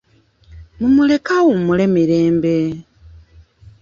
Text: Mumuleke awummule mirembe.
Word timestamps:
Mumuleke 0.79 1.31
awummule 1.39 1.85
mirembe. 1.93 2.55